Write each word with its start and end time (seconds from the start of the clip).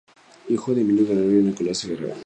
Hijo 0.49 0.73
de 0.73 0.81
Emilio 0.81 1.05
Guerrero 1.05 1.29
y 1.31 1.35
de 1.35 1.41
Nicolasa 1.43 1.87
Guerrero. 1.87 2.15